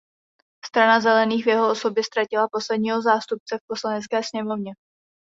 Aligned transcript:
Strana 0.65 0.99
zelených 0.99 1.45
v 1.45 1.47
jeho 1.47 1.71
osobě 1.71 2.03
ztratila 2.03 2.47
posledního 2.51 3.01
zástupce 3.01 3.57
v 3.57 3.67
poslanecké 3.67 4.23
sněmovně. 4.23 4.73